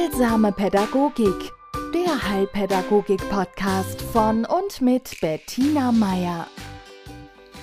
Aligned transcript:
Heilsame 0.00 0.50
Pädagogik, 0.52 1.52
der 1.92 2.30
Heilpädagogik-Podcast 2.30 4.00
von 4.00 4.46
und 4.46 4.80
mit 4.80 5.20
Bettina 5.20 5.92
Meier. 5.92 6.46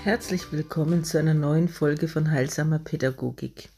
Herzlich 0.03 0.51
willkommen 0.51 1.03
zu 1.03 1.17
einer 1.17 1.33
neuen 1.33 1.67
Folge 1.67 2.07
von 2.07 2.29
Heilsamer 2.29 2.77
Pädagogik. 2.77 3.69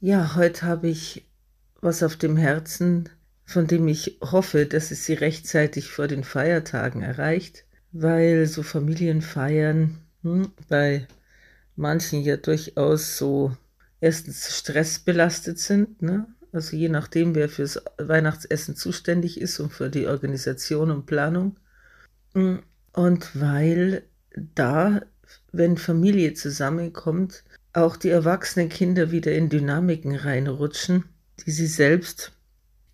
Ja, 0.00 0.36
heute 0.36 0.64
habe 0.64 0.88
ich 0.88 1.26
was 1.80 2.04
auf 2.04 2.14
dem 2.14 2.36
Herzen, 2.36 3.08
von 3.44 3.66
dem 3.66 3.88
ich 3.88 4.18
hoffe, 4.20 4.66
dass 4.66 4.92
es 4.92 5.06
Sie 5.06 5.14
rechtzeitig 5.14 5.90
vor 5.90 6.06
den 6.06 6.22
Feiertagen 6.22 7.02
erreicht, 7.02 7.64
weil 7.90 8.46
so 8.46 8.62
Familienfeiern 8.62 9.98
hm, 10.22 10.52
bei 10.68 11.08
manchen 11.74 12.22
ja 12.22 12.36
durchaus 12.36 13.18
so 13.18 13.56
erstens 14.00 14.56
stressbelastet 14.56 15.58
sind, 15.58 16.00
ne? 16.00 16.28
Also 16.54 16.76
je 16.76 16.88
nachdem, 16.88 17.34
wer 17.34 17.48
fürs 17.48 17.82
Weihnachtsessen 17.98 18.76
zuständig 18.76 19.40
ist 19.40 19.58
und 19.58 19.72
für 19.72 19.90
die 19.90 20.06
Organisation 20.06 20.92
und 20.92 21.04
Planung. 21.04 21.56
Und 22.32 23.40
weil 23.40 24.04
da, 24.54 25.02
wenn 25.50 25.76
Familie 25.76 26.34
zusammenkommt, 26.34 27.42
auch 27.72 27.96
die 27.96 28.10
erwachsenen 28.10 28.68
Kinder 28.68 29.10
wieder 29.10 29.32
in 29.32 29.48
Dynamiken 29.48 30.14
reinrutschen, 30.14 31.04
die 31.44 31.50
sie 31.50 31.66
selbst 31.66 32.32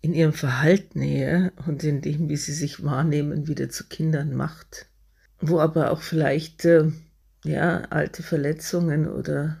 in 0.01 0.15
ihrem 0.15 0.33
Verhalten 0.33 1.01
her 1.01 1.53
und 1.67 1.83
in 1.83 2.01
dem, 2.01 2.29
wie 2.29 2.37
sie 2.37 2.53
sich 2.53 2.83
wahrnehmen, 2.83 3.47
wieder 3.47 3.69
zu 3.69 3.87
Kindern 3.87 4.33
macht. 4.33 4.87
Wo 5.39 5.59
aber 5.59 5.91
auch 5.91 6.01
vielleicht 6.01 6.65
äh, 6.65 6.91
ja, 7.45 7.81
alte 7.91 8.23
Verletzungen 8.23 9.07
oder 9.07 9.57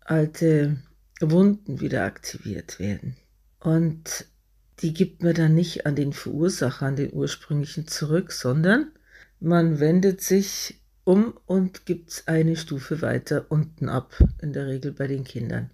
alte 0.00 0.76
Wunden 1.20 1.80
wieder 1.80 2.04
aktiviert 2.04 2.78
werden. 2.78 3.16
Und 3.62 4.26
die 4.80 4.92
gibt 4.92 5.22
man 5.22 5.34
dann 5.34 5.54
nicht 5.54 5.86
an 5.86 5.94
den 5.94 6.12
Verursacher, 6.12 6.86
an 6.86 6.96
den 6.96 7.12
ursprünglichen 7.12 7.86
zurück, 7.86 8.32
sondern 8.32 8.90
man 9.38 9.78
wendet 9.78 10.20
sich 10.20 10.80
um 11.04 11.34
und 11.46 11.86
gibt 11.86 12.10
es 12.10 12.28
eine 12.28 12.56
Stufe 12.56 13.02
weiter 13.02 13.46
unten 13.48 13.88
ab, 13.88 14.12
in 14.40 14.52
der 14.52 14.66
Regel 14.66 14.92
bei 14.92 15.06
den 15.06 15.24
Kindern. 15.24 15.70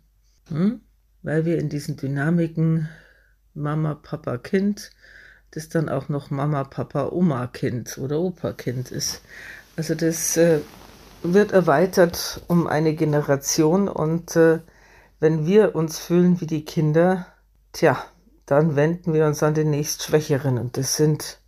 Hm? 0.48 0.80
Weil 1.22 1.44
wir 1.44 1.58
in 1.58 1.68
diesen 1.68 1.96
Dynamiken 1.96 2.88
Mama, 3.54 3.94
Papa, 3.94 4.38
Kind, 4.38 4.90
das 5.50 5.68
dann 5.68 5.88
auch 5.88 6.08
noch 6.08 6.30
Mama, 6.30 6.64
Papa, 6.64 7.08
Oma, 7.10 7.46
Kind 7.46 7.98
oder 7.98 8.20
Opa, 8.20 8.52
Kind 8.52 8.90
ist. 8.90 9.22
Also 9.76 9.94
das 9.94 10.36
äh, 10.36 10.60
wird 11.22 11.52
erweitert 11.52 12.42
um 12.48 12.66
eine 12.66 12.94
Generation 12.94 13.88
und 13.88 14.36
äh, 14.36 14.60
wenn 15.20 15.46
wir 15.46 15.74
uns 15.74 15.98
fühlen 15.98 16.40
wie 16.40 16.46
die 16.46 16.64
Kinder, 16.64 17.26
tja, 17.78 18.04
dann 18.46 18.74
wenden 18.74 19.12
wir 19.12 19.26
uns 19.26 19.42
an 19.42 19.54
den 19.54 19.70
nächstschwächeren 19.70 20.58
und 20.58 20.76
das 20.76 20.96
sind 20.96 21.38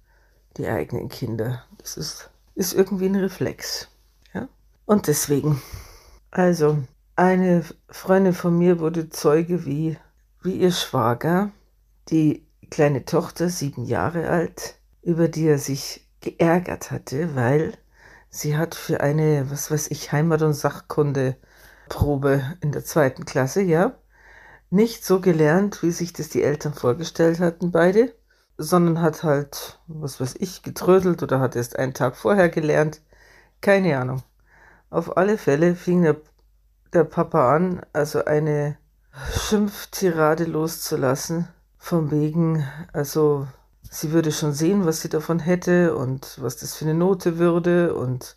die 0.57 0.69
eigenen 0.69 1.09
Kinder. 1.09 1.65
Das 1.79 1.97
ist, 1.97 2.31
ist 2.55 2.73
irgendwie 2.73 3.07
ein 3.07 3.17
Reflex. 3.17 3.89
Ja? 4.33 4.49
Und 4.87 5.09
deswegen, 5.09 5.61
also, 6.31 6.79
eine 7.17 7.65
Freundin 7.89 8.33
von 8.33 8.57
mir 8.57 8.79
wurde 8.79 9.09
Zeuge, 9.09 9.67
wie, 9.67 9.99
wie 10.43 10.55
ihr 10.55 10.71
Schwager 10.71 11.51
die 12.11 12.47
kleine 12.71 13.05
Tochter, 13.05 13.49
sieben 13.49 13.85
Jahre 13.85 14.29
alt, 14.29 14.77
über 15.03 15.27
die 15.27 15.49
er 15.49 15.59
sich 15.59 16.07
geärgert 16.21 16.93
hatte, 16.93 17.35
weil 17.35 17.73
sie 18.29 18.57
hat 18.57 18.77
für 18.77 19.01
eine, 19.01 19.51
was 19.51 19.71
weiß 19.71 19.91
ich, 19.91 20.13
Heimat- 20.13 20.43
und 20.43 20.53
Sachkunde-Probe 20.53 22.57
in 22.61 22.71
der 22.71 22.85
zweiten 22.85 23.25
Klasse, 23.25 23.63
ja, 23.63 23.97
nicht 24.71 25.05
so 25.05 25.21
gelernt, 25.21 25.83
wie 25.83 25.91
sich 25.91 26.13
das 26.13 26.29
die 26.29 26.43
Eltern 26.43 26.75
vorgestellt 26.75 27.41
hatten, 27.41 27.73
beide, 27.73 28.15
sondern 28.57 29.03
hat 29.03 29.23
halt, 29.23 29.81
was 29.89 30.21
weiß 30.21 30.37
ich, 30.39 30.63
getrödelt 30.63 31.23
oder 31.23 31.41
hat 31.41 31.57
erst 31.57 31.79
einen 31.79 31.95
Tag 31.95 32.17
vorher 32.17 32.49
gelernt. 32.49 33.01
Keine 33.61 33.99
Ahnung. 33.99 34.23
Auf 34.91 35.17
alle 35.17 35.39
Fälle 35.39 35.75
fing 35.75 36.03
der, 36.03 36.17
der 36.93 37.05
Papa 37.05 37.55
an, 37.55 37.83
also 37.93 38.25
eine 38.25 38.79
Schimpftirade 39.33 40.45
loszulassen, 40.45 41.49
von 41.79 42.11
wegen, 42.11 42.65
also 42.93 43.49
sie 43.91 44.13
würde 44.13 44.31
schon 44.31 44.53
sehen, 44.53 44.85
was 44.85 45.01
sie 45.01 45.09
davon 45.09 45.41
hätte 45.41 45.97
und 45.97 46.39
was 46.41 46.57
das 46.57 46.77
für 46.77 46.85
eine 46.85 46.95
Note 46.95 47.39
würde 47.39 47.95
und 47.95 48.37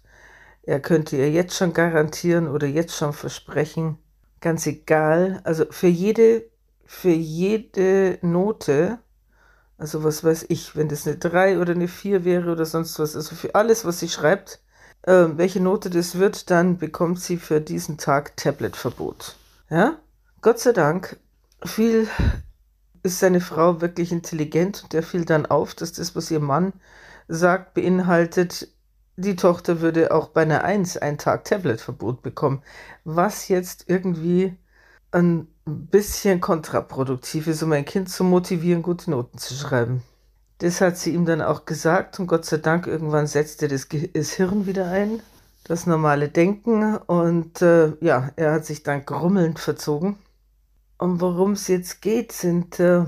er 0.63 0.79
könnte 0.79 1.17
ihr 1.17 1.29
jetzt 1.29 1.55
schon 1.55 1.73
garantieren 1.73 2.47
oder 2.47 2.65
jetzt 2.67 2.95
schon 2.95 3.11
versprechen, 3.13 3.97
ganz 4.43 4.67
egal, 4.67 5.39
also 5.45 5.65
für 5.71 5.87
jede, 5.87 6.43
für 6.85 7.09
jede 7.09 8.19
Note, 8.21 8.99
also 9.77 10.03
was 10.03 10.23
weiß 10.23 10.45
ich, 10.49 10.75
wenn 10.75 10.89
das 10.89 11.07
eine 11.07 11.15
3 11.15 11.59
oder 11.59 11.71
eine 11.71 11.87
4 11.87 12.25
wäre 12.25 12.51
oder 12.51 12.65
sonst 12.65 12.99
was, 12.99 13.15
also 13.15 13.35
für 13.35 13.55
alles, 13.55 13.85
was 13.85 14.01
sie 14.01 14.09
schreibt, 14.09 14.59
äh, 15.03 15.27
welche 15.35 15.61
Note 15.61 15.89
das 15.89 16.19
wird, 16.19 16.51
dann 16.51 16.77
bekommt 16.77 17.21
sie 17.21 17.37
für 17.37 17.61
diesen 17.61 17.97
Tag 17.97 18.35
Tabletverbot. 18.35 19.37
Ja? 19.69 19.97
Gott 20.41 20.59
sei 20.59 20.73
Dank 20.73 21.17
fiel, 21.63 22.09
ist 23.01 23.19
seine 23.19 23.39
Frau 23.39 23.79
wirklich 23.79 24.11
intelligent 24.11 24.83
und 24.83 24.93
der 24.93 25.03
fiel 25.03 25.23
dann 25.23 25.45
auf, 25.45 25.73
dass 25.73 25.93
das, 25.93 26.17
was 26.17 26.29
ihr 26.31 26.41
Mann 26.41 26.73
sagt, 27.29 27.73
beinhaltet, 27.73 28.67
die 29.15 29.35
Tochter 29.35 29.81
würde 29.81 30.13
auch 30.13 30.29
bei 30.29 30.41
einer 30.41 30.63
Eins 30.63 30.97
einen 30.97 31.17
Tag 31.17 31.45
Tabletverbot 31.45 32.21
bekommen, 32.21 32.63
was 33.03 33.47
jetzt 33.47 33.85
irgendwie 33.87 34.57
ein 35.11 35.47
bisschen 35.65 36.41
kontraproduktiv 36.41 37.47
ist, 37.47 37.61
um 37.63 37.71
ein 37.71 37.85
Kind 37.85 38.09
zu 38.09 38.23
motivieren, 38.23 38.81
gute 38.81 39.11
Noten 39.11 39.37
zu 39.37 39.53
schreiben. 39.53 40.01
Das 40.57 40.81
hat 40.81 40.97
sie 40.97 41.13
ihm 41.13 41.25
dann 41.25 41.41
auch 41.41 41.65
gesagt 41.65 42.19
und 42.19 42.27
Gott 42.27 42.45
sei 42.45 42.57
Dank 42.57 42.87
irgendwann 42.87 43.27
setzte 43.27 43.67
das, 43.67 43.87
das 44.13 44.31
Hirn 44.31 44.65
wieder 44.65 44.87
ein, 44.89 45.21
das 45.63 45.85
normale 45.85 46.29
Denken 46.29 46.97
und 46.97 47.61
äh, 47.61 47.93
ja, 48.01 48.31
er 48.35 48.53
hat 48.53 48.65
sich 48.65 48.83
dann 48.83 49.05
grummelnd 49.05 49.59
verzogen. 49.59 50.17
Und 50.97 51.21
worum 51.21 51.51
es 51.51 51.67
jetzt 51.67 52.01
geht, 52.01 52.31
sind, 52.31 52.79
äh, 52.79 53.05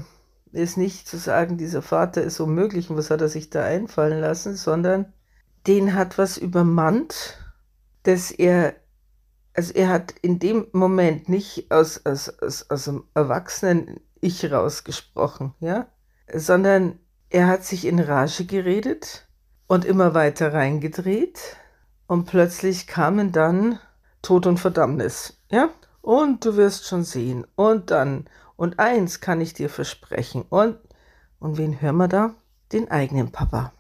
ist 0.51 0.77
nicht 0.77 1.07
zu 1.07 1.17
sagen, 1.17 1.57
dieser 1.57 1.81
Vater 1.81 2.21
ist 2.21 2.39
unmöglich 2.39 2.89
und 2.89 2.97
was 2.97 3.09
hat 3.09 3.21
er 3.21 3.29
sich 3.29 3.49
da 3.49 3.63
einfallen 3.63 4.19
lassen, 4.19 4.55
sondern 4.55 5.13
den 5.67 5.93
hat 5.95 6.17
was 6.17 6.37
übermannt, 6.37 7.37
dass 8.03 8.31
er, 8.31 8.75
also 9.53 9.73
er 9.73 9.89
hat 9.89 10.13
in 10.21 10.39
dem 10.39 10.67
Moment 10.71 11.29
nicht 11.29 11.71
aus, 11.71 12.05
aus, 12.05 12.29
aus, 12.39 12.69
aus 12.69 12.85
dem 12.85 13.05
erwachsenen 13.13 13.99
Ich 14.21 14.51
rausgesprochen, 14.51 15.53
ja, 15.59 15.87
sondern 16.33 16.99
er 17.29 17.47
hat 17.47 17.65
sich 17.65 17.85
in 17.85 17.99
Rage 17.99 18.45
geredet 18.45 19.27
und 19.67 19.85
immer 19.85 20.13
weiter 20.13 20.53
reingedreht 20.53 21.57
und 22.07 22.25
plötzlich 22.25 22.87
kamen 22.87 23.31
dann 23.31 23.79
Tod 24.21 24.47
und 24.47 24.59
Verdammnis, 24.59 25.39
ja, 25.49 25.69
und 26.01 26.45
du 26.45 26.55
wirst 26.55 26.85
schon 26.85 27.03
sehen 27.03 27.45
und 27.55 27.91
dann 27.91 28.25
und 28.55 28.79
eins 28.79 29.19
kann 29.19 29.41
ich 29.41 29.53
dir 29.53 29.69
versprechen 29.69 30.43
und 30.49 30.77
und 31.39 31.57
wen 31.57 31.81
hören 31.81 31.97
wir 31.97 32.07
da? 32.07 32.33
Den 32.71 32.89
eigenen 32.89 33.31
Papa, 33.31 33.73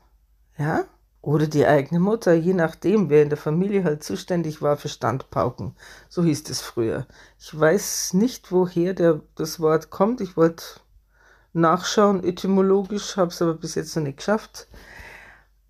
ja? 0.57 0.85
Oder 1.25 1.47
die 1.47 1.65
eigene 1.65 1.99
Mutter, 1.99 2.33
je 2.33 2.53
nachdem, 2.53 3.09
wer 3.09 3.23
in 3.23 3.29
der 3.29 3.37
Familie 3.39 3.83
halt 3.83 4.03
zuständig 4.03 4.61
war 4.61 4.77
für 4.77 4.89
Standpauken. 4.89 5.75
So 6.07 6.23
hieß 6.23 6.47
es 6.51 6.61
früher. 6.61 7.07
Ich 7.39 7.59
weiß 7.59 8.13
nicht, 8.13 8.51
woher 8.51 8.93
der, 8.93 9.21
das 9.33 9.59
Wort 9.59 9.89
kommt. 9.89 10.21
Ich 10.21 10.37
wollte 10.37 10.63
nachschauen, 11.51 12.23
etymologisch, 12.23 13.17
habe 13.17 13.31
es 13.31 13.41
aber 13.41 13.55
bis 13.55 13.73
jetzt 13.73 13.95
noch 13.95 14.03
nicht 14.03 14.17
geschafft. 14.17 14.67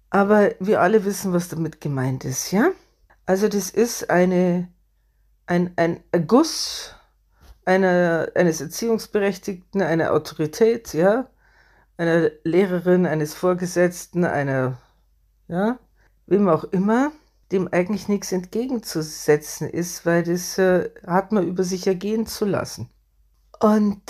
Aber 0.10 0.52
wir 0.60 0.82
alle 0.82 1.06
wissen, 1.06 1.32
was 1.32 1.48
damit 1.48 1.80
gemeint 1.80 2.26
ist, 2.26 2.52
ja? 2.52 2.72
Also 3.26 3.48
das 3.48 3.70
ist 3.70 4.10
eine, 4.10 4.68
ein, 5.46 5.72
ein 5.78 6.04
Erguss 6.12 6.96
einer, 7.64 8.28
eines 8.36 8.60
Erziehungsberechtigten, 8.60 9.82
einer 9.82 10.12
Autorität, 10.12 10.94
ja? 10.94 11.30
Einer 11.96 12.30
Lehrerin, 12.44 13.06
eines 13.06 13.34
Vorgesetzten, 13.34 14.26
einer 14.26 14.78
ja, 15.48 15.80
wem 16.28 16.50
auch 16.50 16.64
immer, 16.66 17.12
dem 17.52 17.68
eigentlich 17.72 18.08
nichts 18.08 18.32
entgegenzusetzen 18.32 19.70
ist, 19.70 20.06
weil 20.06 20.24
das 20.24 20.58
äh, 20.58 20.90
hat 21.06 21.32
man 21.32 21.48
über 21.48 21.64
sich 21.64 21.86
ergehen 21.88 22.26
zu 22.26 22.46
lassen. 22.46 22.90
Und 23.60 24.02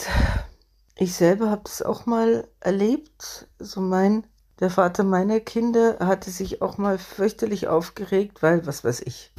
ich 0.97 1.13
selber 1.13 1.49
habe 1.49 1.63
das 1.65 1.81
auch 1.81 2.05
mal 2.05 2.47
erlebt. 2.61 3.47
So 3.59 3.81
mein, 3.81 4.25
der 4.59 4.69
Vater 4.69 5.03
meiner 5.03 5.39
Kinder 5.41 5.97
hatte 5.99 6.31
sich 6.31 6.61
auch 6.61 6.77
mal 6.77 6.97
fürchterlich 6.97 7.67
aufgeregt, 7.67 8.41
weil, 8.41 8.65
was 8.65 8.83
weiß 8.83 9.01
ich, 9.01 9.33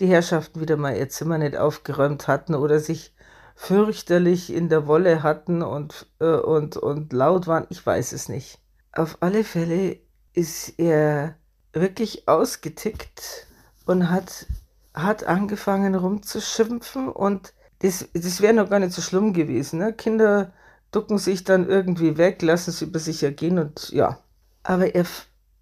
die 0.00 0.06
Herrschaften 0.06 0.60
wieder 0.60 0.76
mal 0.76 0.96
ihr 0.96 1.08
Zimmer 1.08 1.38
nicht 1.38 1.56
aufgeräumt 1.56 2.28
hatten 2.28 2.54
oder 2.54 2.78
sich 2.78 3.14
fürchterlich 3.56 4.52
in 4.52 4.68
der 4.68 4.86
Wolle 4.86 5.22
hatten 5.22 5.62
und, 5.62 6.06
äh, 6.20 6.36
und, 6.36 6.76
und 6.76 7.12
laut 7.12 7.46
waren. 7.46 7.66
Ich 7.70 7.84
weiß 7.84 8.12
es 8.12 8.28
nicht. 8.28 8.60
Auf 8.92 9.16
alle 9.20 9.42
Fälle 9.42 9.98
ist 10.32 10.78
er 10.78 11.37
wirklich 11.72 12.28
ausgetickt 12.28 13.46
und 13.86 14.10
hat, 14.10 14.46
hat 14.94 15.24
angefangen 15.24 15.94
rumzuschimpfen 15.94 17.08
und 17.08 17.52
das, 17.80 18.08
das 18.12 18.40
wäre 18.40 18.54
noch 18.54 18.70
gar 18.70 18.80
nicht 18.80 18.92
so 18.92 19.02
schlimm 19.02 19.32
gewesen. 19.32 19.78
Ne? 19.78 19.92
Kinder 19.92 20.52
ducken 20.90 21.18
sich 21.18 21.44
dann 21.44 21.68
irgendwie 21.68 22.16
weg, 22.16 22.42
lassen 22.42 22.70
es 22.70 22.82
über 22.82 22.98
sich 22.98 23.22
ergehen 23.22 23.58
und 23.58 23.90
ja. 23.90 24.18
Aber 24.62 24.94
er, 24.94 25.06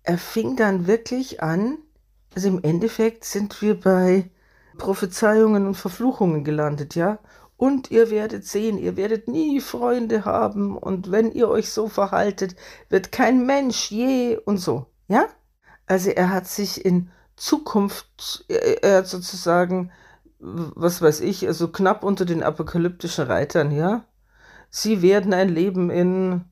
er 0.02 0.18
fing 0.18 0.56
dann 0.56 0.86
wirklich 0.86 1.42
an, 1.42 1.78
also 2.34 2.48
im 2.48 2.62
Endeffekt 2.62 3.24
sind 3.24 3.60
wir 3.62 3.78
bei 3.78 4.30
Prophezeiungen 4.78 5.66
und 5.66 5.74
Verfluchungen 5.74 6.44
gelandet, 6.44 6.94
ja. 6.94 7.18
Und 7.58 7.90
ihr 7.90 8.10
werdet 8.10 8.44
sehen, 8.44 8.76
ihr 8.76 8.96
werdet 8.98 9.28
nie 9.28 9.60
Freunde 9.60 10.26
haben 10.26 10.76
und 10.76 11.10
wenn 11.10 11.32
ihr 11.32 11.48
euch 11.48 11.70
so 11.70 11.88
verhaltet, 11.88 12.54
wird 12.90 13.12
kein 13.12 13.46
Mensch 13.46 13.90
je 13.90 14.36
und 14.36 14.58
so, 14.58 14.86
ja? 15.08 15.26
Also 15.86 16.10
er 16.10 16.30
hat 16.30 16.46
sich 16.46 16.84
in 16.84 17.10
Zukunft, 17.36 18.44
er 18.48 18.98
hat 18.98 19.08
sozusagen, 19.08 19.92
was 20.38 21.00
weiß 21.02 21.20
ich, 21.20 21.46
also 21.46 21.68
knapp 21.68 22.02
unter 22.02 22.24
den 22.24 22.42
apokalyptischen 22.42 23.26
Reitern, 23.26 23.70
ja? 23.70 24.04
Sie 24.70 25.00
werden 25.02 25.32
ein 25.32 25.48
Leben 25.48 25.90
in, 25.90 26.44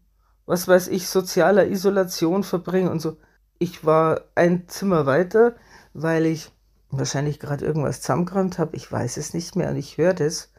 was 0.46 0.68
weiß 0.68 0.88
ich, 0.88 1.08
sozialer 1.08 1.66
Isolation 1.66 2.44
verbringen 2.44 2.88
und 2.88 3.00
so. 3.00 3.16
Ich 3.58 3.84
war 3.84 4.22
ein 4.34 4.68
Zimmer 4.68 5.06
weiter, 5.06 5.56
weil 5.94 6.26
ich 6.26 6.50
wahrscheinlich 6.90 7.40
gerade 7.40 7.64
irgendwas 7.64 8.00
zusammengeräumt 8.00 8.58
habe, 8.58 8.76
ich 8.76 8.90
weiß 8.90 9.16
es 9.16 9.34
nicht 9.34 9.56
mehr 9.56 9.70
und 9.70 9.76
ich 9.76 9.98
höre 9.98 10.14
das 10.14 10.52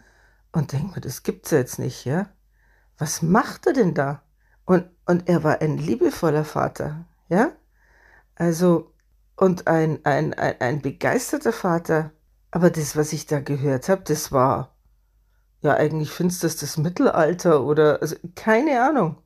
und 0.52 0.74
denke 0.74 0.96
mir, 0.96 1.02
das 1.02 1.24
gibt's 1.24 1.52
jetzt 1.52 1.80
nicht, 1.80 2.06
ja? 2.06 2.30
Was 2.98 3.22
macht 3.22 3.68
er 3.68 3.74
denn 3.74 3.94
da? 3.94 4.22
Und, 4.66 4.86
und 5.06 5.30
er 5.30 5.44
war 5.44 5.62
ein 5.62 5.78
liebevoller 5.78 6.46
Vater, 6.46 7.06
ja? 7.30 7.52
Also, 8.36 8.92
und 9.36 9.68
ein, 9.68 10.00
ein, 10.06 10.34
ein, 10.34 10.62
ein 10.62 10.82
begeisterter 10.82 11.54
Vater. 11.54 12.12
Aber 12.52 12.70
das, 12.70 12.96
was 12.96 13.14
ich 13.14 13.26
da 13.26 13.40
gehört 13.40 13.90
habe, 13.90 14.04
das 14.06 14.32
war, 14.32 14.76
ja, 15.62 15.74
eigentlich 15.74 16.16
du 16.18 16.28
das 16.28 16.78
Mittelalter 16.78 17.64
oder, 17.64 18.02
also, 18.02 18.16
keine 18.36 18.82
Ahnung. 18.82 19.18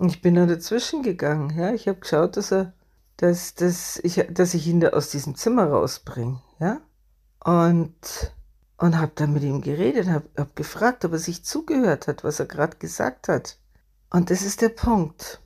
Ich 0.00 0.22
bin 0.22 0.36
da 0.36 0.46
dazwischen 0.46 1.02
gegangen, 1.02 1.58
ja? 1.58 1.72
Ich 1.72 1.88
habe 1.88 1.98
geschaut, 1.98 2.36
dass 2.36 2.52
er, 2.52 2.72
dass, 3.16 3.54
dass, 3.54 3.98
ich, 3.98 4.24
dass 4.30 4.54
ich 4.54 4.66
ihn 4.68 4.80
da 4.80 4.90
aus 4.90 5.10
diesem 5.10 5.34
Zimmer 5.34 5.66
rausbringe, 5.66 6.40
ja? 6.60 6.80
Und 7.44 8.32
und 8.78 8.96
habe 8.96 9.12
dann 9.16 9.32
mit 9.32 9.42
ihm 9.42 9.60
geredet, 9.60 10.08
habe 10.08 10.28
hab 10.36 10.56
gefragt, 10.56 11.04
ob 11.04 11.12
er 11.12 11.18
sich 11.18 11.44
zugehört 11.44 12.06
hat, 12.06 12.24
was 12.24 12.38
er 12.40 12.46
gerade 12.46 12.76
gesagt 12.78 13.28
hat. 13.28 13.58
Und 14.10 14.30
das 14.30 14.42
ist 14.42 14.62
der 14.62 14.68
Punkt. 14.70 15.40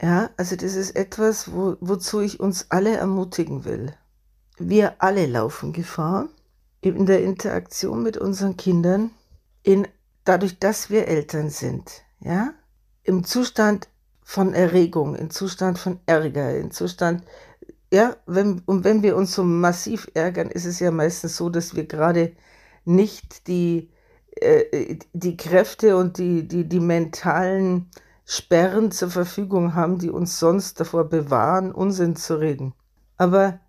Ja, 0.00 0.30
also 0.36 0.56
das 0.56 0.74
ist 0.74 0.94
etwas, 0.94 1.52
wo, 1.52 1.76
wozu 1.80 2.20
ich 2.20 2.40
uns 2.40 2.66
alle 2.70 2.96
ermutigen 2.96 3.64
will. 3.64 3.94
Wir 4.58 5.02
alle 5.02 5.26
laufen 5.26 5.72
Gefahr 5.72 6.28
in 6.80 7.06
der 7.06 7.22
Interaktion 7.22 8.02
mit 8.02 8.16
unseren 8.16 8.56
Kindern, 8.56 9.10
in, 9.62 9.88
dadurch, 10.24 10.58
dass 10.58 10.90
wir 10.90 11.08
Eltern 11.08 11.50
sind, 11.50 12.04
ja, 12.20 12.52
im 13.02 13.24
Zustand 13.24 13.88
von 14.22 14.54
Erregung, 14.54 15.14
im 15.14 15.30
Zustand 15.30 15.78
von 15.78 16.00
Ärger, 16.06 16.56
im 16.56 16.70
Zustand, 16.70 17.24
ja, 17.92 18.16
wenn, 18.26 18.62
und 18.66 18.84
wenn 18.84 19.02
wir 19.02 19.16
uns 19.16 19.34
so 19.34 19.44
massiv 19.44 20.10
ärgern, 20.14 20.50
ist 20.50 20.64
es 20.64 20.80
ja 20.80 20.90
meistens 20.90 21.36
so, 21.36 21.48
dass 21.48 21.74
wir 21.74 21.86
gerade 21.86 22.32
nicht 22.84 23.46
die, 23.46 23.90
äh, 24.40 24.98
die 25.12 25.36
Kräfte 25.36 25.96
und 25.96 26.18
die, 26.18 26.46
die, 26.46 26.68
die 26.68 26.80
mentalen 26.80 27.90
Sperren 28.28 28.90
zur 28.90 29.10
Verfügung 29.10 29.74
haben, 29.76 29.98
die 29.98 30.10
uns 30.10 30.40
sonst 30.40 30.80
davor 30.80 31.04
bewahren, 31.04 31.72
Unsinn 31.72 32.16
zu 32.16 32.40
reden. 32.40 32.74
Aber 33.16 33.60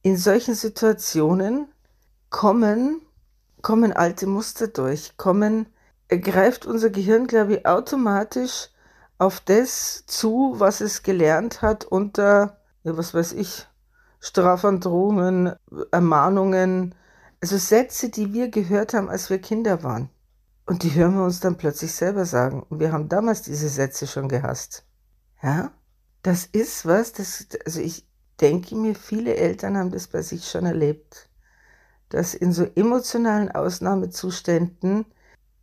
in 0.00 0.16
solchen 0.16 0.54
Situationen 0.54 1.68
kommen, 2.30 3.02
kommen 3.60 3.92
alte 3.92 4.26
Muster 4.26 4.68
durch, 4.68 5.18
kommen, 5.18 5.66
greift 6.08 6.64
unser 6.64 6.88
Gehirn, 6.88 7.26
glaube 7.26 7.56
ich, 7.56 7.66
automatisch 7.66 8.70
auf 9.18 9.40
das 9.40 10.04
zu, 10.06 10.54
was 10.56 10.80
es 10.80 11.02
gelernt 11.02 11.60
hat 11.60 11.84
unter, 11.84 12.58
ja, 12.84 12.96
was 12.96 13.12
weiß 13.12 13.32
ich, 13.32 13.66
Strafandrohungen, 14.20 15.52
Ermahnungen, 15.90 16.94
also 17.42 17.58
Sätze, 17.58 18.08
die 18.08 18.32
wir 18.32 18.48
gehört 18.48 18.94
haben, 18.94 19.10
als 19.10 19.28
wir 19.28 19.38
Kinder 19.38 19.82
waren. 19.82 20.08
Und 20.66 20.82
die 20.82 20.94
hören 20.94 21.14
wir 21.14 21.24
uns 21.24 21.40
dann 21.40 21.56
plötzlich 21.56 21.92
selber 21.92 22.26
sagen. 22.26 22.62
Und 22.62 22.80
wir 22.80 22.92
haben 22.92 23.08
damals 23.08 23.42
diese 23.42 23.68
Sätze 23.68 24.06
schon 24.06 24.28
gehasst. 24.28 24.84
Ja? 25.42 25.72
Das 26.22 26.46
ist 26.46 26.86
was, 26.86 27.12
das, 27.12 27.46
also 27.64 27.80
ich 27.80 28.06
denke 28.40 28.74
mir, 28.74 28.94
viele 28.94 29.36
Eltern 29.36 29.76
haben 29.76 29.92
das 29.92 30.08
bei 30.08 30.22
sich 30.22 30.48
schon 30.48 30.66
erlebt, 30.66 31.30
dass 32.08 32.34
in 32.34 32.52
so 32.52 32.66
emotionalen 32.74 33.50
Ausnahmezuständen 33.50 35.06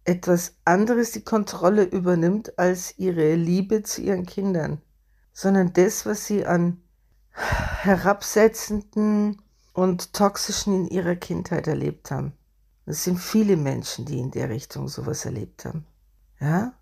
etwas 0.06 0.56
anderes 0.66 1.12
die 1.12 1.24
Kontrolle 1.24 1.84
übernimmt 1.84 2.58
als 2.58 2.98
ihre 2.98 3.36
Liebe 3.36 3.84
zu 3.84 4.02
ihren 4.02 4.26
Kindern, 4.26 4.82
sondern 5.34 5.74
das, 5.74 6.06
was 6.06 6.26
sie 6.26 6.46
an 6.46 6.82
herabsetzenden, 7.32 9.42
und 9.74 10.14
toxischen 10.14 10.74
in 10.74 10.88
ihrer 10.88 11.16
Kindheit 11.16 11.68
erlebt 11.68 12.12
haben. 12.12 12.34
Es 12.86 13.04
sind 13.04 13.18
viele 13.18 13.56
Menschen, 13.56 14.06
die 14.06 14.20
in 14.20 14.32
der 14.32 14.50
Richtung 14.50 14.88
sowas 14.88 15.26
erlebt 15.26 15.66
haben. 15.66 15.86
Ja? 16.40 16.74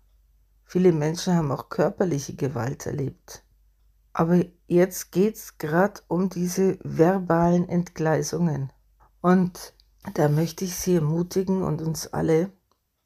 Viele 0.64 0.92
Menschen 0.92 1.34
haben 1.36 1.52
auch 1.52 1.68
körperliche 1.68 2.34
Gewalt 2.34 2.86
erlebt. 2.86 3.44
Aber 4.12 4.44
jetzt 4.66 5.12
geht 5.12 5.36
es 5.36 5.58
gerade 5.58 6.00
um 6.08 6.28
diese 6.28 6.78
verbalen 6.82 7.68
Entgleisungen. 7.68 8.72
Und 9.20 9.74
da 10.14 10.28
möchte 10.28 10.64
ich 10.64 10.76
Sie 10.76 10.96
ermutigen 10.96 11.62
und 11.62 11.80
uns 11.80 12.08
alle, 12.08 12.50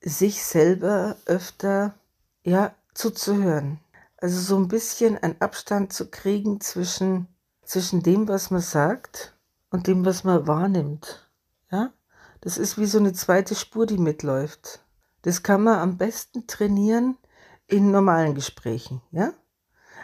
sich 0.01 0.43
selber 0.43 1.17
öfter 1.27 1.95
ja, 2.45 2.75
zuzuhören. 2.95 3.81
Also 4.17 4.41
so 4.41 4.57
ein 4.57 4.69
bisschen 4.69 5.19
einen 5.19 5.41
Abstand 5.41 5.93
zu 5.93 6.09
kriegen 6.09 6.61
zwischen, 6.61 7.29
zwischen 7.63 8.03
dem, 8.03 8.29
was 8.29 8.51
man 8.51 8.63
sagt 8.63 9.37
und 9.71 9.87
dem, 9.87 10.05
was 10.05 10.25
man 10.25 10.47
wahrnimmt. 10.47 11.26
Das 12.47 12.59
ist 12.59 12.79
wie 12.79 12.87
so 12.87 12.99
eine 12.99 13.13
zweite 13.13 13.57
Spur, 13.57 13.87
die 13.87 13.99
mitläuft. 13.99 14.79
Das 15.23 15.43
kann 15.43 15.65
man 15.65 15.81
am 15.81 15.97
besten 15.97 16.47
trainieren 16.47 17.19
in 17.67 17.91
normalen 17.91 18.37
Gesprächen. 18.37 19.03
Ja? 19.11 19.33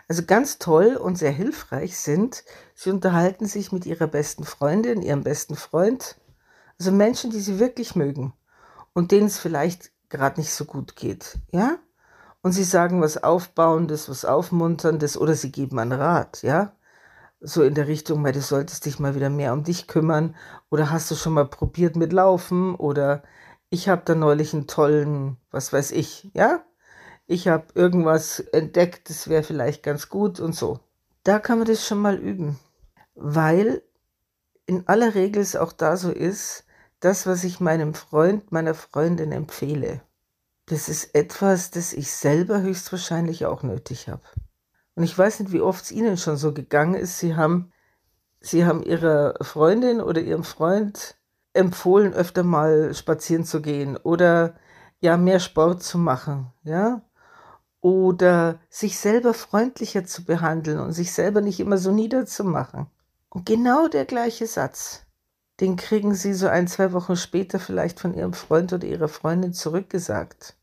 Also 0.09 0.25
ganz 0.25 0.59
toll 0.59 0.97
und 0.97 1.17
sehr 1.17 1.31
hilfreich 1.31 1.97
sind, 1.97 2.43
sie 2.75 2.91
unterhalten 2.91 3.47
sich 3.47 3.71
mit 3.71 3.87
ihrer 3.87 4.09
besten 4.09 4.43
Freundin, 4.43 5.03
ihrem 5.03 5.23
besten 5.23 5.55
Freund, 5.55 6.17
also 6.81 6.91
Menschen, 6.91 7.31
die 7.31 7.39
sie 7.39 7.61
wirklich 7.61 7.95
mögen 7.95 8.33
und 8.93 9.13
denen 9.13 9.29
es 9.29 9.39
vielleicht 9.39 9.93
gerade 10.09 10.41
nicht 10.41 10.53
so 10.53 10.65
gut 10.65 10.97
geht. 10.97 11.39
Ja? 11.53 11.79
Und 12.43 12.51
sie 12.51 12.65
sagen 12.65 13.01
was 13.01 13.23
Aufbauendes, 13.23 14.09
was 14.09 14.25
Aufmunterndes 14.25 15.17
oder 15.17 15.37
sie 15.37 15.53
geben 15.53 15.79
einen 15.79 15.93
Rat. 15.93 16.43
Ja? 16.43 16.73
So 17.43 17.63
in 17.63 17.75
der 17.75 17.89
Richtung, 17.89 18.23
weil 18.25 18.33
du 18.33 18.41
solltest 18.41 18.87
dich 18.87 18.99
mal 18.99 19.15
wieder 19.15 19.31
mehr 19.31 19.53
um 19.53 19.65
dich 19.65 19.89
kümmern 19.89 20.37
oder 20.71 20.91
hast 20.91 21.11
du 21.11 21.15
schon 21.17 21.33
mal 21.35 21.47
probiert 21.47 21.97
mit 21.97 22.13
Laufen 22.13 22.75
oder 22.75 23.23
ich 23.69 23.89
habe 23.89 24.03
da 24.05 24.15
neulich 24.15 24.55
einen 24.55 24.67
tollen, 24.67 25.37
was 25.51 25.73
weiß 25.73 25.91
ich, 25.93 26.31
ja? 26.35 26.63
Ich 27.27 27.49
habe 27.49 27.67
irgendwas 27.75 28.41
entdeckt, 28.41 29.09
das 29.09 29.29
wäre 29.29 29.43
vielleicht 29.43 29.83
ganz 29.83 30.09
gut 30.09 30.41
und 30.41 30.55
so. 30.55 30.81
Da 31.25 31.39
kann 31.39 31.59
man 31.59 31.67
das 31.67 31.87
schon 31.87 31.99
mal 31.99 32.17
üben, 32.17 32.59
weil 33.15 33.83
in 34.67 34.87
aller 34.89 35.15
Regel 35.15 35.43
es 35.43 35.57
auch 35.57 35.73
da 35.73 35.97
so 35.97 36.11
ist, 36.11 36.65
das, 37.01 37.27
was 37.27 37.45
ich 37.45 37.61
meinem 37.61 37.95
Freund, 37.95 38.53
meiner 38.53 38.75
Freundin 38.75 39.33
empfehle, 39.33 40.03
das 40.67 40.89
ist 40.89 41.15
etwas, 41.15 41.71
das 41.71 41.93
ich 41.93 42.13
selber 42.13 42.61
höchstwahrscheinlich 42.63 43.47
auch 43.47 43.63
nötig 43.63 44.09
habe. 44.09 44.23
Und 44.95 45.05
ich 45.05 45.17
weiß 45.17 45.41
nicht, 45.41 45.53
wie 45.53 45.61
oft 45.61 45.85
es 45.85 45.93
Ihnen 45.93 46.17
schon 46.17 46.37
so 46.37 46.53
gegangen 46.53 46.95
ist. 46.95 47.19
Sie 47.19 47.35
haben, 47.37 47.73
Sie 48.41 48.65
haben 48.65 48.83
Ihrer 48.83 49.35
Freundin 49.41 50.01
oder 50.01 50.21
Ihrem 50.21 50.45
Freund 50.45 51.17
empfohlen, 51.55 52.13
öfter 52.15 52.43
mal 52.43 52.95
spazieren 52.95 53.45
zu 53.45 53.61
gehen 53.63 53.97
oder 53.97 54.55
ja, 55.01 55.17
mehr 55.17 55.41
Sport 55.41 55.83
zu 55.83 55.99
machen, 55.99 56.53
ja? 56.63 57.03
Oder 57.81 58.61
sich 58.71 58.99
selber 58.99 59.35
freundlicher 59.35 60.05
zu 60.05 60.25
behandeln 60.25 60.79
und 60.79 60.93
sich 60.93 61.13
selber 61.13 61.41
nicht 61.41 61.59
immer 61.59 61.79
so 61.79 61.91
niederzumachen. 61.91 62.87
Und 63.29 63.45
genau 63.45 63.89
der 63.89 64.05
gleiche 64.05 64.47
Satz, 64.47 65.05
den 65.59 65.77
kriegen 65.77 66.15
Sie 66.15 66.33
so 66.33 66.47
ein, 66.47 66.69
zwei 66.69 66.93
Wochen 66.93 67.17
später 67.17 67.59
vielleicht 67.59 67.99
von 67.99 68.15
Ihrem 68.15 68.35
Freund 68.35 68.73
oder 68.73 68.87
Ihrer 68.87 69.09
Freundin 69.09 69.53
zurückgesagt. 69.53 70.57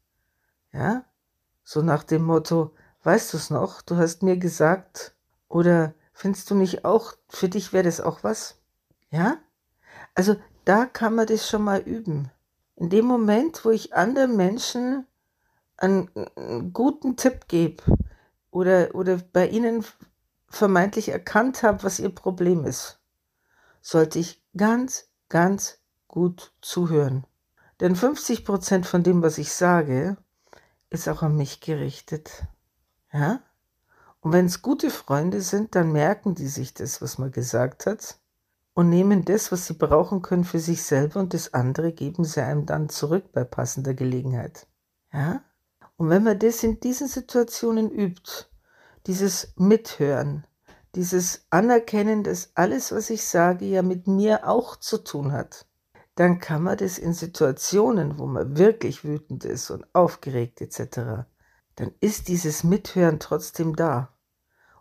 Ja? 0.71 1.03
So 1.63 1.81
nach 1.81 2.03
dem 2.03 2.23
Motto, 2.23 2.73
Weißt 3.03 3.33
du 3.33 3.37
es 3.37 3.49
noch? 3.49 3.81
Du 3.81 3.97
hast 3.97 4.23
mir 4.23 4.37
gesagt, 4.37 5.15
oder 5.47 5.93
findest 6.11 6.49
du 6.51 6.55
nicht 6.55 6.85
auch, 6.85 7.13
für 7.29 7.49
dich 7.49 7.71
wäre 7.71 7.85
das 7.85 8.01
auch 8.01 8.23
was? 8.23 8.59
Ja? 9.09 9.37
Also 10.15 10.35
da 10.65 10.85
kann 10.85 11.15
man 11.15 11.27
das 11.27 11.49
schon 11.49 11.63
mal 11.63 11.79
üben. 11.79 12.29
In 12.75 12.89
dem 12.89 13.05
Moment, 13.05 13.63
wo 13.65 13.71
ich 13.71 13.93
anderen 13.93 14.35
Menschen 14.35 15.07
einen, 15.77 16.09
einen 16.35 16.73
guten 16.73 17.15
Tipp 17.15 17.47
gebe 17.47 17.83
oder, 18.51 18.93
oder 18.93 19.17
bei 19.17 19.47
ihnen 19.47 19.85
vermeintlich 20.47 21.09
erkannt 21.09 21.63
habe, 21.63 21.83
was 21.83 21.99
ihr 21.99 22.13
Problem 22.13 22.65
ist, 22.65 22.99
sollte 23.81 24.19
ich 24.19 24.43
ganz, 24.57 25.09
ganz 25.29 25.79
gut 26.07 26.53
zuhören. 26.61 27.25
Denn 27.79 27.95
50 27.95 28.43
Prozent 28.43 28.85
von 28.85 29.03
dem, 29.03 29.21
was 29.21 29.37
ich 29.37 29.53
sage, 29.53 30.17
ist 30.89 31.07
auch 31.07 31.21
an 31.21 31.37
mich 31.37 31.61
gerichtet. 31.61 32.43
Ja? 33.11 33.41
Und 34.21 34.33
wenn 34.33 34.45
es 34.45 34.61
gute 34.61 34.89
Freunde 34.89 35.41
sind, 35.41 35.75
dann 35.75 35.91
merken 35.91 36.35
die 36.35 36.47
sich 36.47 36.73
das, 36.73 37.01
was 37.01 37.17
man 37.17 37.31
gesagt 37.31 37.85
hat 37.85 38.19
und 38.73 38.89
nehmen 38.89 39.25
das, 39.25 39.51
was 39.51 39.67
sie 39.67 39.73
brauchen 39.73 40.21
können, 40.21 40.43
für 40.43 40.59
sich 40.59 40.83
selber 40.83 41.19
und 41.19 41.33
das 41.33 41.53
andere 41.53 41.91
geben 41.91 42.23
sie 42.23 42.41
einem 42.41 42.65
dann 42.65 42.89
zurück 42.89 43.31
bei 43.31 43.43
passender 43.43 43.93
Gelegenheit. 43.93 44.67
Ja? 45.13 45.43
Und 45.97 46.09
wenn 46.09 46.23
man 46.23 46.39
das 46.39 46.63
in 46.63 46.79
diesen 46.79 47.07
Situationen 47.07 47.91
übt, 47.91 48.47
dieses 49.05 49.53
Mithören, 49.57 50.45
dieses 50.95 51.45
Anerkennen, 51.49 52.23
dass 52.23 52.51
alles, 52.55 52.91
was 52.91 53.09
ich 53.09 53.25
sage, 53.25 53.65
ja 53.65 53.81
mit 53.81 54.07
mir 54.07 54.47
auch 54.47 54.75
zu 54.75 54.97
tun 54.97 55.31
hat, 55.31 55.65
dann 56.15 56.39
kann 56.39 56.63
man 56.63 56.77
das 56.77 56.97
in 56.97 57.13
Situationen, 57.13 58.19
wo 58.19 58.25
man 58.25 58.57
wirklich 58.57 59.03
wütend 59.03 59.45
ist 59.45 59.69
und 59.71 59.85
aufgeregt 59.93 60.61
etc., 60.61 61.25
dann 61.79 61.93
ist 62.01 62.27
dieses 62.27 62.65
Mithören 62.65 63.21
trotzdem 63.21 63.73
da. 63.73 64.09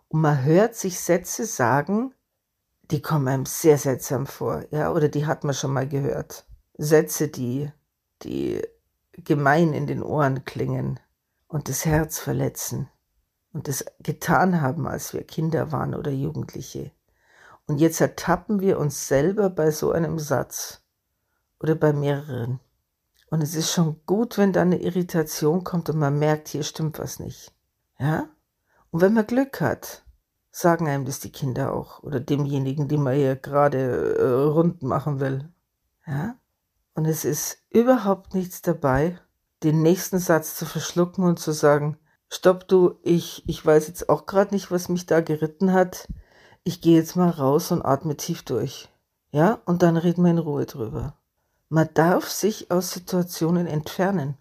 Und 0.09 0.19
man 0.19 0.43
hört 0.43 0.75
sich 0.75 0.99
Sätze 0.99 1.45
sagen, 1.45 2.13
die 2.91 3.01
kommen 3.01 3.29
einem 3.29 3.45
sehr 3.45 3.77
seltsam 3.77 4.27
vor, 4.27 4.65
ja, 4.71 4.91
oder 4.91 5.07
die 5.07 5.25
hat 5.25 5.45
man 5.45 5.53
schon 5.53 5.71
mal 5.71 5.87
gehört. 5.87 6.45
Sätze, 6.77 7.29
die, 7.29 7.71
die 8.23 8.61
gemein 9.13 9.71
in 9.71 9.87
den 9.87 10.03
Ohren 10.03 10.43
klingen 10.43 10.99
und 11.47 11.69
das 11.69 11.85
Herz 11.85 12.19
verletzen 12.19 12.89
und 13.53 13.69
das 13.69 13.85
getan 13.99 14.59
haben, 14.59 14.85
als 14.85 15.13
wir 15.13 15.23
Kinder 15.23 15.71
waren 15.71 15.95
oder 15.95 16.11
Jugendliche. 16.11 16.91
Und 17.65 17.77
jetzt 17.77 18.01
ertappen 18.01 18.59
wir 18.59 18.77
uns 18.77 19.07
selber 19.07 19.49
bei 19.49 19.71
so 19.71 19.93
einem 19.93 20.19
Satz 20.19 20.81
oder 21.61 21.75
bei 21.75 21.93
mehreren. 21.93 22.59
Und 23.29 23.41
es 23.41 23.55
ist 23.55 23.71
schon 23.71 24.01
gut, 24.05 24.37
wenn 24.37 24.53
da 24.53 24.61
eine 24.61 24.81
Irritation 24.81 25.63
kommt 25.63 25.89
und 25.89 25.99
man 25.99 26.17
merkt, 26.17 26.47
hier 26.47 26.63
stimmt 26.63 26.97
was 26.99 27.19
nicht. 27.19 27.53
Ja? 27.99 28.27
Und 28.91 29.01
wenn 29.01 29.13
man 29.13 29.27
Glück 29.27 29.61
hat, 29.61 30.03
sagen 30.51 30.87
einem 30.87 31.05
das 31.05 31.19
die 31.19 31.31
Kinder 31.31 31.73
auch 31.73 32.01
oder 32.01 32.19
demjenigen, 32.19 32.87
den 32.87 33.03
man 33.03 33.15
hier 33.15 33.35
gerade 33.35 34.15
äh, 34.17 34.49
rund 34.49 34.81
machen 34.81 35.19
will. 35.19 35.47
Ja? 36.07 36.35
Und 36.95 37.05
es 37.05 37.23
ist 37.23 37.59
überhaupt 37.69 38.33
nichts 38.33 38.61
dabei, 38.61 39.19
den 39.63 39.81
nächsten 39.81 40.17
Satz 40.17 40.55
zu 40.55 40.65
verschlucken 40.65 41.23
und 41.23 41.39
zu 41.39 41.51
sagen, 41.51 41.97
stopp 42.29 42.67
du, 42.67 42.95
ich, 43.03 43.47
ich 43.47 43.63
weiß 43.63 43.87
jetzt 43.87 44.09
auch 44.09 44.25
gerade 44.25 44.53
nicht, 44.55 44.71
was 44.71 44.89
mich 44.89 45.05
da 45.05 45.21
geritten 45.21 45.71
hat. 45.71 46.07
Ich 46.63 46.81
gehe 46.81 46.97
jetzt 46.97 47.15
mal 47.15 47.29
raus 47.29 47.71
und 47.71 47.83
atme 47.83 48.17
tief 48.17 48.43
durch. 48.43 48.89
Ja, 49.31 49.59
und 49.65 49.83
dann 49.83 49.97
reden 49.97 50.23
wir 50.23 50.31
in 50.31 50.39
Ruhe 50.39 50.65
drüber. 50.65 51.18
Man 51.69 51.89
darf 51.93 52.29
sich 52.29 52.71
aus 52.71 52.91
Situationen 52.91 53.67
entfernen. 53.67 54.37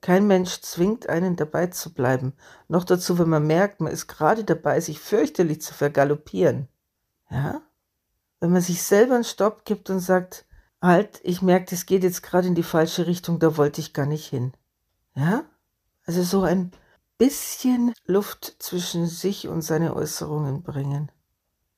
Kein 0.00 0.26
Mensch 0.26 0.60
zwingt 0.60 1.08
einen 1.08 1.36
dabei 1.36 1.66
zu 1.66 1.92
bleiben. 1.92 2.32
Noch 2.68 2.84
dazu, 2.84 3.18
wenn 3.18 3.28
man 3.28 3.46
merkt, 3.46 3.80
man 3.80 3.92
ist 3.92 4.06
gerade 4.06 4.44
dabei, 4.44 4.80
sich 4.80 4.98
fürchterlich 5.00 5.60
zu 5.60 5.74
vergaloppieren. 5.74 6.68
Ja? 7.30 7.60
Wenn 8.40 8.52
man 8.52 8.62
sich 8.62 8.82
selber 8.82 9.16
einen 9.16 9.24
Stopp 9.24 9.64
gibt 9.64 9.90
und 9.90 10.00
sagt, 10.00 10.46
halt, 10.80 11.20
ich 11.24 11.42
merke, 11.42 11.66
das 11.70 11.86
geht 11.86 12.04
jetzt 12.04 12.22
gerade 12.22 12.46
in 12.46 12.54
die 12.54 12.62
falsche 12.62 13.06
Richtung, 13.06 13.38
da 13.40 13.56
wollte 13.56 13.80
ich 13.80 13.92
gar 13.92 14.06
nicht 14.06 14.26
hin. 14.26 14.52
Ja? 15.14 15.44
Also 16.04 16.22
so 16.22 16.42
ein 16.42 16.70
bisschen 17.18 17.92
Luft 18.06 18.56
zwischen 18.60 19.06
sich 19.06 19.48
und 19.48 19.62
seine 19.62 19.94
Äußerungen 19.94 20.62
bringen. 20.62 21.10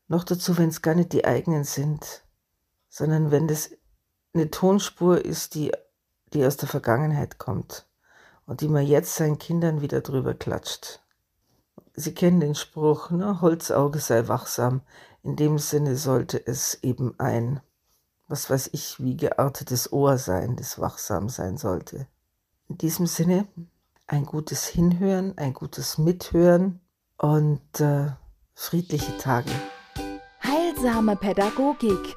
Noch 0.06 0.24
dazu, 0.24 0.58
wenn 0.58 0.68
es 0.68 0.82
gar 0.82 0.94
nicht 0.94 1.12
die 1.12 1.24
eigenen 1.24 1.64
sind, 1.64 2.24
sondern 2.88 3.30
wenn 3.30 3.48
das 3.48 3.70
eine 4.32 4.50
Tonspur 4.50 5.24
ist, 5.24 5.54
die, 5.54 5.72
die 6.32 6.44
aus 6.44 6.56
der 6.56 6.68
Vergangenheit 6.68 7.38
kommt 7.38 7.86
und 8.46 8.60
die 8.60 8.68
man 8.68 8.86
jetzt 8.86 9.14
seinen 9.14 9.38
Kindern 9.38 9.80
wieder 9.80 10.00
drüber 10.00 10.34
klatscht. 10.34 11.00
Sie 11.94 12.14
kennen 12.14 12.40
den 12.40 12.54
Spruch, 12.54 13.10
ne? 13.10 13.40
Holzauge 13.40 13.98
sei 13.98 14.28
wachsam. 14.28 14.82
In 15.22 15.36
dem 15.36 15.58
Sinne 15.58 15.96
sollte 15.96 16.44
es 16.46 16.82
eben 16.82 17.14
ein, 17.18 17.60
was 18.28 18.48
weiß 18.48 18.70
ich, 18.72 19.02
wie 19.02 19.16
geartetes 19.16 19.92
Ohr 19.92 20.16
sein, 20.16 20.56
das 20.56 20.78
wachsam 20.78 21.28
sein 21.28 21.58
sollte. 21.58 22.06
In 22.68 22.78
diesem 22.78 23.06
Sinne 23.06 23.46
ein 24.06 24.24
gutes 24.24 24.66
Hinhören, 24.66 25.36
ein 25.36 25.52
gutes 25.52 25.98
Mithören 25.98 26.80
und 27.18 27.80
äh, 27.80 28.12
friedliche 28.54 29.16
Tage. 29.18 29.50
Heilsame 30.42 31.16
Pädagogik, 31.16 32.16